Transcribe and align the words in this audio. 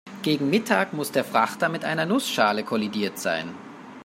Gegen 0.23 0.49
Mittag 0.49 0.93
muss 0.93 1.11
der 1.11 1.23
Frachter 1.23 1.69
mit 1.69 1.85
einer 1.85 2.07
Nussschale 2.07 2.63
kollidiert 2.63 3.19
sein. 3.19 3.53